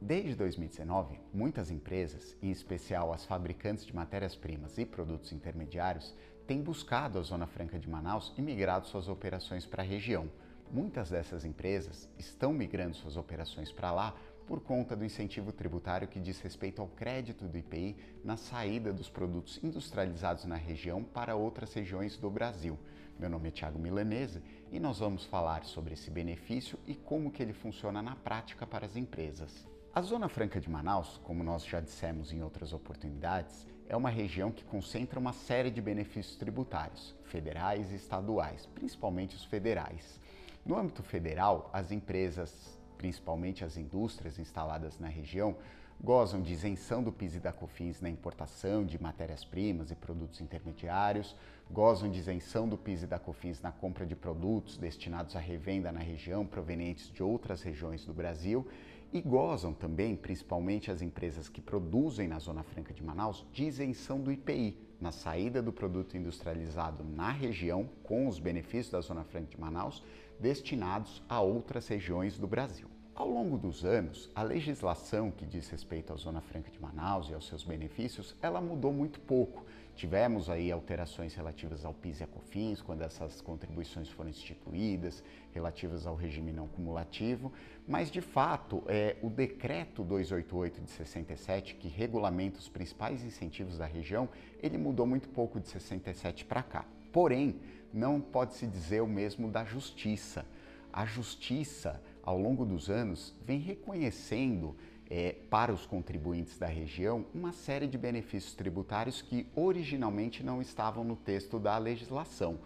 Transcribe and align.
Desde 0.00 0.34
2019, 0.34 1.18
muitas 1.32 1.70
empresas, 1.70 2.36
em 2.42 2.50
especial 2.50 3.12
as 3.12 3.24
fabricantes 3.24 3.84
de 3.84 3.94
matérias-primas 3.94 4.78
e 4.78 4.84
produtos 4.84 5.32
intermediários, 5.32 6.14
têm 6.46 6.62
buscado 6.62 7.18
a 7.18 7.22
Zona 7.22 7.46
Franca 7.46 7.78
de 7.78 7.88
Manaus 7.88 8.32
e 8.36 8.42
migrado 8.42 8.86
suas 8.86 9.08
operações 9.08 9.66
para 9.66 9.82
a 9.82 9.86
região. 9.86 10.30
Muitas 10.70 11.10
dessas 11.10 11.44
empresas 11.44 12.08
estão 12.18 12.52
migrando 12.52 12.96
suas 12.96 13.16
operações 13.16 13.72
para 13.72 13.92
lá 13.92 14.14
por 14.46 14.60
conta 14.60 14.94
do 14.94 15.04
incentivo 15.04 15.52
tributário 15.52 16.06
que 16.06 16.20
diz 16.20 16.40
respeito 16.40 16.80
ao 16.80 16.88
crédito 16.88 17.46
do 17.46 17.58
IPI 17.58 17.96
na 18.24 18.36
saída 18.36 18.92
dos 18.92 19.08
produtos 19.08 19.58
industrializados 19.62 20.44
na 20.44 20.56
região 20.56 21.02
para 21.02 21.34
outras 21.34 21.74
regiões 21.74 22.16
do 22.16 22.30
Brasil. 22.30 22.78
Meu 23.18 23.30
nome 23.30 23.48
é 23.48 23.50
Thiago 23.50 23.78
Milanese 23.78 24.42
e 24.70 24.78
nós 24.78 24.98
vamos 24.98 25.24
falar 25.24 25.64
sobre 25.64 25.94
esse 25.94 26.10
benefício 26.10 26.78
e 26.86 26.94
como 26.94 27.30
que 27.30 27.42
ele 27.42 27.54
funciona 27.54 28.02
na 28.02 28.14
prática 28.14 28.66
para 28.66 28.84
as 28.84 28.94
empresas. 28.94 29.66
A 29.94 30.02
Zona 30.02 30.28
Franca 30.28 30.60
de 30.60 30.68
Manaus, 30.68 31.18
como 31.24 31.42
nós 31.42 31.64
já 31.64 31.80
dissemos 31.80 32.30
em 32.30 32.42
outras 32.42 32.74
oportunidades, 32.74 33.66
é 33.88 33.96
uma 33.96 34.10
região 34.10 34.52
que 34.52 34.64
concentra 34.64 35.18
uma 35.18 35.32
série 35.32 35.70
de 35.70 35.80
benefícios 35.80 36.36
tributários, 36.36 37.14
federais 37.24 37.90
e 37.90 37.94
estaduais, 37.94 38.66
principalmente 38.66 39.34
os 39.34 39.46
federais. 39.46 40.20
No 40.62 40.76
âmbito 40.76 41.02
federal, 41.02 41.70
as 41.72 41.90
empresas, 41.90 42.78
principalmente 42.98 43.64
as 43.64 43.78
indústrias 43.78 44.38
instaladas 44.38 44.98
na 44.98 45.08
região, 45.08 45.56
gozam 46.02 46.40
de 46.42 46.52
isenção 46.52 47.02
do 47.02 47.10
PIS 47.10 47.36
e 47.36 47.40
da 47.40 47.52
COFINS 47.52 48.00
na 48.00 48.10
importação 48.10 48.84
de 48.84 49.00
matérias-primas 49.00 49.90
e 49.90 49.94
produtos 49.94 50.40
intermediários, 50.40 51.34
gozam 51.70 52.10
de 52.10 52.18
isenção 52.18 52.68
do 52.68 52.76
PIS 52.76 53.02
e 53.02 53.06
da 53.06 53.18
COFINS 53.18 53.60
na 53.60 53.72
compra 53.72 54.06
de 54.06 54.14
produtos 54.14 54.76
destinados 54.76 55.34
à 55.34 55.40
revenda 55.40 55.90
na 55.90 56.00
região 56.00 56.46
provenientes 56.46 57.10
de 57.10 57.22
outras 57.22 57.62
regiões 57.62 58.04
do 58.04 58.12
Brasil 58.12 58.66
e 59.12 59.20
gozam 59.20 59.72
também, 59.72 60.16
principalmente 60.16 60.90
as 60.90 61.00
empresas 61.00 61.48
que 61.48 61.60
produzem 61.60 62.28
na 62.28 62.38
Zona 62.38 62.62
Franca 62.62 62.92
de 62.92 63.02
Manaus, 63.02 63.46
de 63.52 63.64
isenção 63.64 64.20
do 64.20 64.30
IPI 64.30 64.76
na 65.00 65.12
saída 65.12 65.62
do 65.62 65.72
produto 65.72 66.16
industrializado 66.16 67.04
na 67.04 67.30
região 67.30 67.88
com 68.02 68.26
os 68.26 68.38
benefícios 68.38 68.90
da 68.90 69.00
Zona 69.00 69.24
Franca 69.24 69.48
de 69.48 69.60
Manaus 69.60 70.02
destinados 70.38 71.22
a 71.28 71.40
outras 71.40 71.88
regiões 71.88 72.38
do 72.38 72.46
Brasil. 72.46 72.95
Ao 73.16 73.26
longo 73.26 73.56
dos 73.56 73.82
anos, 73.82 74.28
a 74.34 74.42
legislação 74.42 75.30
que 75.30 75.46
diz 75.46 75.70
respeito 75.70 76.12
à 76.12 76.16
Zona 76.16 76.42
Franca 76.42 76.70
de 76.70 76.78
Manaus 76.78 77.30
e 77.30 77.32
aos 77.32 77.46
seus 77.46 77.64
benefícios, 77.64 78.36
ela 78.42 78.60
mudou 78.60 78.92
muito 78.92 79.18
pouco. 79.20 79.64
Tivemos 79.94 80.50
aí 80.50 80.70
alterações 80.70 81.34
relativas 81.34 81.82
ao 81.86 81.94
PIS 81.94 82.20
e 82.20 82.24
a 82.24 82.26
COFINS, 82.26 82.82
quando 82.82 83.00
essas 83.00 83.40
contribuições 83.40 84.10
foram 84.10 84.28
instituídas, 84.28 85.24
relativas 85.54 86.06
ao 86.06 86.14
regime 86.14 86.52
não 86.52 86.68
cumulativo, 86.68 87.50
mas 87.88 88.10
de 88.10 88.20
fato, 88.20 88.82
é, 88.86 89.16
o 89.22 89.30
decreto 89.30 90.04
288 90.04 90.82
de 90.82 90.90
67, 90.90 91.74
que 91.76 91.88
regulamenta 91.88 92.58
os 92.58 92.68
principais 92.68 93.24
incentivos 93.24 93.78
da 93.78 93.86
região, 93.86 94.28
ele 94.62 94.76
mudou 94.76 95.06
muito 95.06 95.30
pouco 95.30 95.58
de 95.58 95.68
67 95.68 96.44
para 96.44 96.62
cá. 96.62 96.84
Porém, 97.14 97.58
não 97.94 98.20
pode 98.20 98.52
se 98.52 98.66
dizer 98.66 99.00
o 99.00 99.06
mesmo 99.06 99.50
da 99.50 99.64
justiça. 99.64 100.44
A 100.92 101.06
justiça 101.06 102.02
ao 102.26 102.36
longo 102.36 102.66
dos 102.66 102.90
anos, 102.90 103.32
vem 103.46 103.60
reconhecendo 103.60 104.76
é, 105.08 105.36
para 105.48 105.72
os 105.72 105.86
contribuintes 105.86 106.58
da 106.58 106.66
região 106.66 107.24
uma 107.32 107.52
série 107.52 107.86
de 107.86 107.96
benefícios 107.96 108.52
tributários 108.52 109.22
que 109.22 109.46
originalmente 109.54 110.42
não 110.42 110.60
estavam 110.60 111.04
no 111.04 111.14
texto 111.14 111.60
da 111.60 111.78
legislação. 111.78 112.58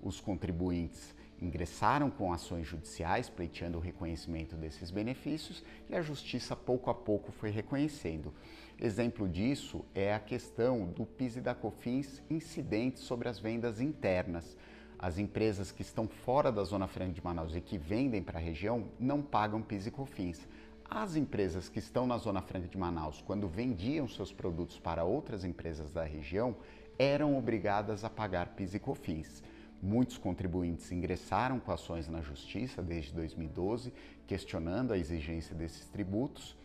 Os 0.00 0.20
contribuintes 0.20 1.16
ingressaram 1.42 2.10
com 2.10 2.32
ações 2.32 2.68
judiciais 2.68 3.28
pleiteando 3.28 3.78
o 3.78 3.80
reconhecimento 3.80 4.54
desses 4.54 4.92
benefícios 4.92 5.64
e 5.90 5.96
a 5.96 6.02
justiça 6.02 6.54
pouco 6.54 6.88
a 6.88 6.94
pouco 6.94 7.32
foi 7.32 7.50
reconhecendo. 7.50 8.32
Exemplo 8.80 9.28
disso 9.28 9.84
é 9.96 10.14
a 10.14 10.20
questão 10.20 10.86
do 10.86 11.04
PIS 11.04 11.36
e 11.36 11.40
da 11.40 11.56
COFINS 11.56 12.22
incidentes 12.30 13.02
sobre 13.02 13.28
as 13.28 13.40
vendas 13.40 13.80
internas 13.80 14.56
as 14.98 15.16
empresas 15.16 15.70
que 15.70 15.82
estão 15.82 16.08
fora 16.08 16.50
da 16.50 16.64
Zona 16.64 16.88
Franca 16.88 17.12
de 17.12 17.24
Manaus 17.24 17.54
e 17.54 17.60
que 17.60 17.78
vendem 17.78 18.22
para 18.22 18.38
a 18.38 18.42
região 18.42 18.88
não 18.98 19.22
pagam 19.22 19.62
PIS 19.62 19.86
e 19.86 19.90
COFINS. 19.90 20.48
As 20.90 21.14
empresas 21.14 21.68
que 21.68 21.78
estão 21.78 22.06
na 22.06 22.18
Zona 22.18 22.42
Franca 22.42 22.66
de 22.66 22.76
Manaus, 22.76 23.22
quando 23.24 23.46
vendiam 23.46 24.08
seus 24.08 24.32
produtos 24.32 24.78
para 24.78 25.04
outras 25.04 25.44
empresas 25.44 25.92
da 25.92 26.02
região, 26.02 26.56
eram 26.98 27.38
obrigadas 27.38 28.02
a 28.02 28.10
pagar 28.10 28.48
PIS 28.48 28.74
e 28.74 28.80
COFINS. 28.80 29.42
Muitos 29.80 30.18
contribuintes 30.18 30.90
ingressaram 30.90 31.60
com 31.60 31.70
ações 31.70 32.08
na 32.08 32.20
Justiça 32.20 32.82
desde 32.82 33.12
2012, 33.12 33.92
questionando 34.26 34.92
a 34.92 34.98
exigência 34.98 35.54
desses 35.54 35.86
tributos, 35.86 36.56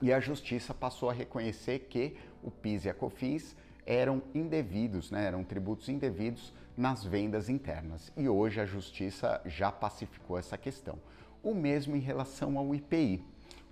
e 0.00 0.12
a 0.12 0.20
Justiça 0.20 0.72
passou 0.72 1.10
a 1.10 1.12
reconhecer 1.12 1.86
que 1.88 2.16
o 2.42 2.50
PIS 2.50 2.84
e 2.84 2.90
a 2.90 2.94
COFINS 2.94 3.56
eram 3.86 4.22
indevidos, 4.34 5.10
né? 5.10 5.24
eram 5.24 5.42
tributos 5.42 5.88
indevidos 5.88 6.52
nas 6.76 7.04
vendas 7.04 7.48
internas. 7.48 8.12
E 8.16 8.28
hoje 8.28 8.60
a 8.60 8.66
Justiça 8.66 9.40
já 9.44 9.70
pacificou 9.70 10.38
essa 10.38 10.58
questão. 10.58 10.98
O 11.42 11.54
mesmo 11.54 11.96
em 11.96 12.00
relação 12.00 12.58
ao 12.58 12.74
IPI. 12.74 13.24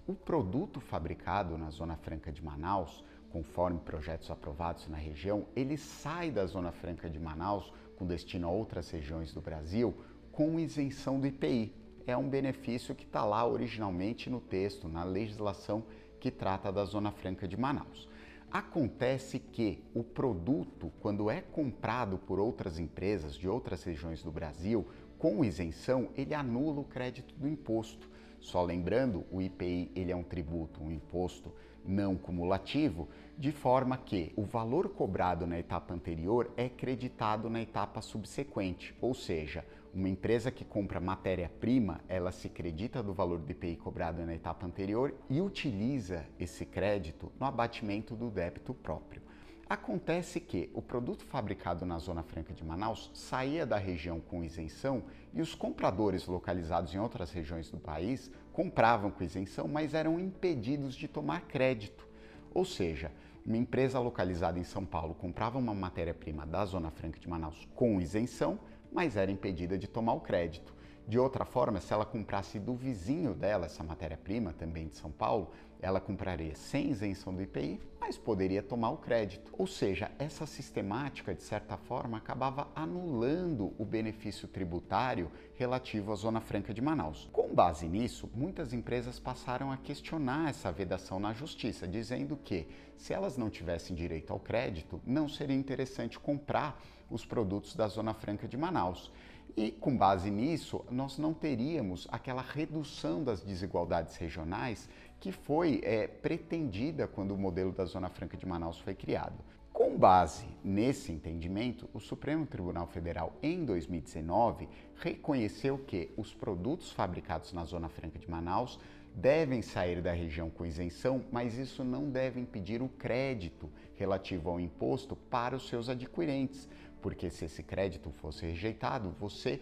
O 0.07 0.15
produto 0.15 0.81
fabricado 0.81 1.57
na 1.57 1.71
Zona 1.71 1.97
Franca 1.97 2.33
de 2.33 2.45
Manaus, 2.45 3.05
conforme 3.31 3.79
projetos 3.79 4.31
aprovados 4.31 4.89
na 4.89 4.97
região, 4.97 5.47
ele 5.55 5.77
sai 5.77 6.31
da 6.31 6.45
Zona 6.45 6.73
Franca 6.73 7.09
de 7.09 7.19
Manaus 7.19 7.73
com 7.97 8.07
destino 8.07 8.49
a 8.49 8.51
outras 8.51 8.91
regiões 8.91 9.33
do 9.33 9.41
Brasil 9.41 9.95
com 10.33 10.59
isenção 10.59 11.21
do 11.21 11.27
IPI. 11.27 11.73
É 12.07 12.17
um 12.17 12.29
benefício 12.29 12.95
que 12.95 13.05
está 13.05 13.25
lá 13.25 13.47
originalmente 13.47 14.29
no 14.29 14.41
texto, 14.41 14.89
na 14.89 15.05
legislação 15.05 15.85
que 16.19 16.31
trata 16.31 16.73
da 16.73 16.85
Zona 16.85 17.13
Franca 17.13 17.47
de 17.47 17.57
Manaus. 17.57 18.09
Acontece 18.53 19.39
que 19.39 19.83
o 19.95 20.05
produto, 20.05 20.93
quando 21.01 21.31
é 21.31 21.41
comprado 21.41 22.19
por 22.19 22.39
outras 22.39 22.79
empresas 22.79 23.35
de 23.35 23.49
outras 23.49 23.83
regiões 23.83 24.23
do 24.23 24.31
Brasil, 24.31 24.87
com 25.19 25.43
isenção, 25.43 26.11
ele 26.15 26.35
anula 26.35 26.81
o 26.81 26.85
crédito 26.85 27.35
do 27.35 27.49
imposto. 27.49 28.11
Só 28.39 28.63
lembrando, 28.63 29.25
o 29.33 29.41
IPI 29.41 29.91
ele 29.97 30.13
é 30.13 30.17
um 30.17 30.23
tributo, 30.23 30.83
um 30.85 30.91
imposto 30.91 31.51
não 31.83 32.15
cumulativo, 32.15 33.09
de 33.39 33.51
forma 33.53 33.97
que 33.97 34.35
o 34.37 34.43
valor 34.43 34.91
cobrado 34.91 35.47
na 35.47 35.59
etapa 35.59 35.95
anterior 35.95 36.53
é 36.55 36.69
creditado 36.69 37.49
na 37.49 37.63
etapa 37.63 38.03
subsequente, 38.03 38.95
ou 39.01 39.15
seja, 39.15 39.65
uma 39.95 40.09
empresa 40.09 40.51
que 40.51 40.65
compra 40.65 41.01
matéria-prima, 41.01 42.01
ela 42.09 42.33
se 42.33 42.49
credita 42.49 43.03
do 43.03 43.13
valor 43.13 43.39
do 43.41 43.51
IPI 43.51 43.77
cobrado 43.77 44.25
na 44.25 44.35
etapa 44.35 44.67
anterior 44.67 45.15
e 45.29 45.41
utiliza 45.41 46.25
esse 46.39 46.65
crédito 46.65 47.31
no 47.39 47.47
abatimento 47.47 48.17
do 48.17 48.31
débito 48.31 48.73
próprio. 48.73 49.21
Acontece 49.69 50.41
que 50.41 50.71
o 50.75 50.83
produto 50.83 51.25
fabricado 51.25 51.87
na 51.87 51.99
Zona 51.99 52.23
Franca 52.23 52.53
de 52.53 52.65
Manaus 52.65 53.11
saía 53.15 53.65
da 53.65 53.77
região 53.77 54.21
com 54.21 54.45
isenção 54.45 55.05
e 55.33 55.41
os 55.41 55.55
compradores 55.55 56.27
localizados 56.27 56.95
em 56.95 56.99
outras 56.99 57.31
regiões 57.31 57.71
do 57.71 57.79
país 57.79 58.31
compravam 58.53 59.11
com 59.11 59.25
isenção, 59.25 59.67
mas 59.67 59.95
eram 59.95 60.21
impedidos 60.21 60.95
de 60.95 61.09
tomar 61.09 61.43
crédito. 61.43 62.07
Ou 62.53 62.65
seja, 62.65 63.11
uma 63.47 63.57
empresa 63.57 63.99
localizada 63.99 64.59
em 64.59 64.65
São 64.65 64.85
Paulo 64.85 65.15
comprava 65.15 65.59
uma 65.59 65.75
matéria-prima 65.75 66.47
da 66.47 66.65
Zona 66.65 66.91
Franca 66.91 67.19
de 67.19 67.29
Manaus 67.29 67.67
com 67.75 68.01
isenção, 68.01 68.59
mas 68.93 69.17
era 69.17 69.31
impedida 69.31 69.79
de 69.79 69.89
tomar 69.89 70.15
o 70.15 70.21
crédito. 70.21 70.75
De 71.07 71.19
outra 71.19 71.45
forma, 71.45 71.81
se 71.81 71.93
ela 71.93 72.05
comprasse 72.05 72.59
do 72.59 72.75
vizinho 72.75 73.35
dela 73.35 73.67
essa 73.67 73.83
matéria-prima, 73.83 74.53
também 74.53 74.89
de 74.89 74.97
São 74.97 75.11
Paulo, 75.11 75.51
ela 75.81 76.01
compraria 76.01 76.55
sem 76.55 76.91
isenção 76.91 77.35
do 77.35 77.43
IPI, 77.43 77.81
mas 78.01 78.17
poderia 78.17 78.63
tomar 78.63 78.91
o 78.91 78.99
crédito. 78.99 79.53
Ou 79.59 79.67
seja, 79.67 80.13
essa 80.17 80.47
sistemática, 80.47 81.35
de 81.35 81.43
certa 81.43 81.77
forma, 81.77 82.19
acabava 82.19 82.69
anulando 82.75 83.75
o 83.77 83.85
benefício 83.85 84.47
tributário 84.47 85.29
relativo 85.55 86.13
à 86.13 86.15
Zona 86.15 86.41
Franca 86.41 86.73
de 86.73 86.81
Manaus. 86.81 87.29
Com 87.33 87.53
base 87.53 87.89
nisso, 87.89 88.31
muitas 88.33 88.73
empresas 88.73 89.19
passaram 89.19 89.73
a 89.73 89.77
questionar 89.77 90.51
essa 90.51 90.71
vedação 90.71 91.19
na 91.19 91.33
justiça, 91.33 91.87
dizendo 91.87 92.37
que, 92.37 92.69
se 92.97 93.13
elas 93.13 93.37
não 93.37 93.51
tivessem 93.51 93.97
direito 93.97 94.33
ao 94.33 94.39
crédito, 94.39 95.01
não 95.05 95.29
seria 95.29 95.57
interessante 95.57 96.19
comprar 96.19 96.81
os 97.11 97.27
produtos 97.27 97.75
da 97.75 97.89
Zona 97.89 98.15
Franca 98.15 98.47
de 98.47 98.57
Manaus. 98.57 99.13
E 99.57 99.71
com 99.71 99.97
base 99.97 100.31
nisso, 100.31 100.85
nós 100.91 101.19
não 101.19 101.35
teríamos 101.35 102.09
aquela 102.11 102.43
redução 102.43 103.23
das 103.23 103.43
desigualdades 103.43 104.17
regionais 104.17 104.89
que 105.21 105.31
foi 105.31 105.81
é, 105.85 106.07
pretendida 106.07 107.07
quando 107.07 107.33
o 107.33 107.39
modelo 107.39 107.71
da 107.71 107.85
Zona 107.85 108.09
Franca 108.09 108.37
de 108.37 108.47
Manaus 108.47 108.79
foi 108.79 108.95
criado. 108.95 109.39
Com 109.73 109.97
base 109.97 110.47
nesse 110.65 111.13
entendimento, 111.13 111.89
o 111.95 112.01
Supremo 112.01 112.47
Tribunal 112.47 112.87
Federal, 112.87 113.33
em 113.43 113.65
2019, 113.65 114.69
reconheceu 114.97 115.79
que 115.79 116.13
os 116.17 116.35
produtos 116.35 116.91
fabricados 116.93 117.53
na 117.53 117.65
Zona 117.65 117.89
Franca 117.89 118.19
de 118.19 118.31
Manaus 118.31 118.79
devem 119.15 119.63
sair 119.63 120.01
da 120.01 120.13
região 120.13 120.49
com 120.49 120.65
isenção, 120.65 121.25
mas 121.31 121.59
isso 121.59 121.85
não 121.85 122.09
deve 122.09 122.41
impedir 122.41 122.83
o 122.83 122.89
crédito 122.89 123.71
relativo 123.95 124.51
ao 124.51 124.61
imposto 124.61 125.15
para 125.15 125.57
os 125.57 125.69
seus 125.69 125.89
adquirentes, 125.89 126.69
porque 127.01 127.31
se 127.31 127.45
esse 127.45 127.63
crédito 127.63 128.11
fosse 128.11 128.47
rejeitado, 128.47 129.15
você 129.19 129.61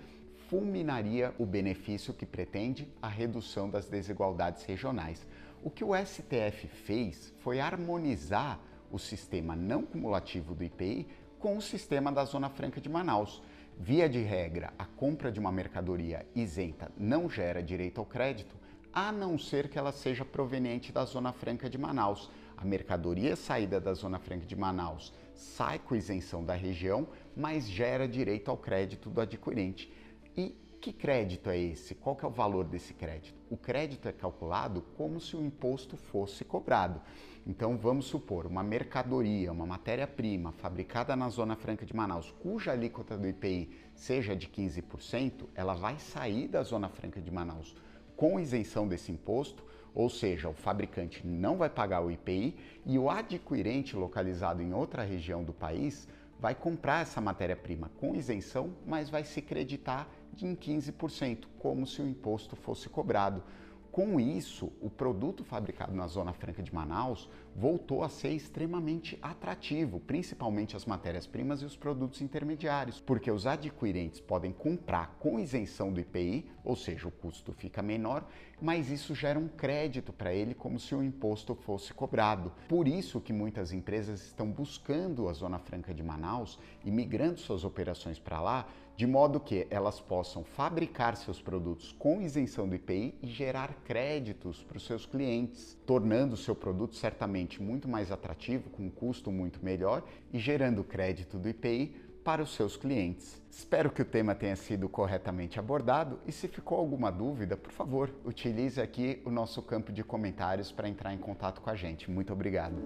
fulminaria 0.49 1.35
o 1.38 1.47
benefício 1.47 2.12
que 2.12 2.26
pretende 2.26 2.88
a 3.00 3.08
redução 3.08 3.70
das 3.70 3.88
desigualdades 3.88 4.64
regionais. 4.64 5.26
O 5.62 5.70
que 5.70 5.85
o 5.85 5.94
STF 5.94 6.67
fez 6.69 7.32
foi 7.38 7.61
harmonizar 7.61 8.58
o 8.91 8.99
sistema 8.99 9.55
não 9.55 9.82
cumulativo 9.82 10.55
do 10.55 10.64
IPI 10.64 11.06
com 11.38 11.56
o 11.56 11.62
sistema 11.62 12.11
da 12.11 12.25
Zona 12.25 12.49
Franca 12.49 12.81
de 12.81 12.88
Manaus. 12.88 13.43
Via 13.79 14.08
de 14.08 14.20
regra, 14.20 14.75
a 14.79 14.85
compra 14.85 15.31
de 15.31 15.41
uma 15.41 15.53
mercadoria 15.53 16.26
isenta 16.35 16.91
não 16.99 17.31
gera 17.31 17.62
direito 17.62 17.99
ao 17.99 18.05
crédito, 18.05 18.55
a 18.92 19.12
não 19.12 19.38
ser 19.38 19.69
que 19.69 19.78
ela 19.78 19.92
seja 19.92 20.25
proveniente 20.25 20.92
da 20.92 21.04
Zona 21.04 21.32
Franca 21.32 21.70
de 21.70 21.78
Manaus. 21.78 22.31
A 22.56 22.64
mercadoria 22.64 23.37
saída 23.37 23.81
da 23.81 23.94
Zona 23.94 24.19
Franca 24.19 24.44
de 24.44 24.56
Manaus 24.56 25.12
sai 25.34 25.78
com 25.78 25.94
isenção 25.94 26.44
da 26.44 26.54
região, 26.54 27.08
mas 27.37 27.69
gera 27.69 28.06
direito 28.06 28.50
ao 28.50 28.56
crédito 28.56 29.08
do 29.08 29.20
adquirente. 29.20 29.92
E 30.37 30.54
que 30.81 30.92
crédito 30.92 31.50
é 31.50 31.58
esse? 31.58 31.94
Qual 31.94 32.19
é 32.22 32.26
o 32.26 32.31
valor 32.31 32.64
desse 32.64 32.92
crédito? 32.92 33.38
O 33.48 33.56
crédito 33.56 34.08
é 34.08 34.12
calculado 34.12 34.82
como 34.96 35.20
se 35.20 35.36
o 35.36 35.44
imposto 35.44 35.96
fosse 35.96 36.44
cobrado. 36.44 37.00
Então 37.46 37.76
vamos 37.76 38.06
supor 38.06 38.46
uma 38.46 38.62
mercadoria, 38.62 39.52
uma 39.52 39.66
matéria-prima 39.66 40.52
fabricada 40.52 41.14
na 41.14 41.28
Zona 41.28 41.56
Franca 41.56 41.86
de 41.86 41.94
Manaus, 41.94 42.34
cuja 42.40 42.72
alíquota 42.72 43.16
do 43.16 43.28
IPI 43.28 43.70
seja 43.94 44.34
de 44.34 44.48
15%, 44.48 45.46
ela 45.54 45.75
vai 45.75 45.98
sair 45.98 46.48
da 46.48 46.62
Zona 46.62 46.88
Franca 46.88 47.20
de 47.20 47.31
Manaus 47.31 47.75
com 48.20 48.38
isenção 48.38 48.87
desse 48.87 49.11
imposto, 49.11 49.64
ou 49.94 50.11
seja, 50.11 50.50
o 50.50 50.52
fabricante 50.52 51.26
não 51.26 51.56
vai 51.56 51.70
pagar 51.70 52.02
o 52.02 52.11
IPI 52.11 52.55
e 52.84 52.99
o 52.99 53.08
adquirente 53.08 53.96
localizado 53.96 54.61
em 54.61 54.75
outra 54.75 55.02
região 55.02 55.43
do 55.43 55.55
país 55.55 56.06
vai 56.38 56.55
comprar 56.55 57.00
essa 57.00 57.19
matéria-prima 57.19 57.90
com 57.99 58.14
isenção, 58.14 58.75
mas 58.87 59.08
vai 59.08 59.25
se 59.25 59.40
creditar 59.40 60.06
em 60.38 60.55
15%, 60.55 61.46
como 61.58 61.87
se 61.87 62.02
o 62.02 62.06
imposto 62.06 62.55
fosse 62.56 62.90
cobrado. 62.90 63.43
Com 63.92 64.20
isso, 64.20 64.72
o 64.81 64.88
produto 64.88 65.42
fabricado 65.42 65.92
na 65.92 66.06
Zona 66.06 66.32
Franca 66.32 66.62
de 66.62 66.72
Manaus 66.72 67.28
voltou 67.56 68.04
a 68.04 68.08
ser 68.08 68.31
extremamente 68.31 69.19
atrativo, 69.20 69.98
principalmente 69.98 70.76
as 70.76 70.84
matérias-primas 70.87 71.60
e 71.60 71.64
os 71.64 71.76
produtos 71.76 72.22
intermediários, 72.22 73.00
porque 73.00 73.28
os 73.28 73.48
adquirentes 73.48 74.20
podem 74.20 74.52
comprar 74.52 75.16
com 75.19 75.40
isenção 75.40 75.92
do 75.92 75.98
IPI, 75.98 76.48
ou 76.62 76.76
seja, 76.76 77.08
o 77.08 77.10
custo 77.10 77.52
fica 77.52 77.82
menor, 77.82 78.25
mas 78.62 78.90
isso 78.90 79.12
gera 79.12 79.40
um 79.40 79.48
crédito 79.48 80.12
para 80.12 80.32
ele 80.32 80.54
como 80.54 80.78
se 80.78 80.94
o 80.94 81.02
imposto 81.02 81.56
fosse 81.56 81.93
cobrado. 81.93 82.52
Por 82.69 82.86
isso 82.86 83.20
que 83.20 83.32
muitas 83.32 83.72
empresas 83.72 84.22
estão 84.22 84.48
buscando 84.48 85.28
a 85.28 85.32
Zona 85.32 85.58
Franca 85.58 85.93
de 85.93 86.02
Manaus 86.02 86.60
e 86.84 86.93
migrando 86.93 87.40
suas 87.40 87.64
operações 87.64 88.20
para 88.20 88.40
lá, 88.40 88.69
de 89.00 89.06
modo 89.06 89.41
que 89.41 89.67
elas 89.70 89.99
possam 89.99 90.44
fabricar 90.44 91.17
seus 91.17 91.41
produtos 91.41 91.91
com 91.91 92.20
isenção 92.20 92.69
do 92.69 92.75
IPI 92.75 93.14
e 93.23 93.29
gerar 93.29 93.73
créditos 93.82 94.62
para 94.62 94.76
os 94.76 94.85
seus 94.85 95.06
clientes, 95.06 95.75
tornando 95.87 96.35
o 96.35 96.37
seu 96.37 96.55
produto 96.55 96.94
certamente 96.94 97.62
muito 97.62 97.88
mais 97.88 98.12
atrativo, 98.12 98.69
com 98.69 98.82
um 98.82 98.91
custo 98.91 99.32
muito 99.32 99.64
melhor 99.64 100.05
e 100.31 100.38
gerando 100.38 100.85
crédito 100.85 101.38
do 101.38 101.49
IPI 101.49 101.97
para 102.23 102.43
os 102.43 102.55
seus 102.55 102.76
clientes. 102.76 103.41
Espero 103.50 103.91
que 103.91 104.02
o 104.02 104.05
tema 104.05 104.35
tenha 104.35 104.55
sido 104.55 104.87
corretamente 104.87 105.58
abordado 105.58 106.19
e 106.26 106.31
se 106.31 106.46
ficou 106.46 106.76
alguma 106.76 107.11
dúvida, 107.11 107.56
por 107.56 107.73
favor, 107.73 108.11
utilize 108.23 108.79
aqui 108.82 109.23
o 109.25 109.31
nosso 109.31 109.62
campo 109.62 109.91
de 109.91 110.05
comentários 110.05 110.70
para 110.70 110.91
entrar 110.91 111.14
em 111.14 111.19
contato 111.19 111.62
com 111.62 111.70
a 111.70 111.75
gente. 111.75 112.11
Muito 112.11 112.35
obrigado. 112.35 112.76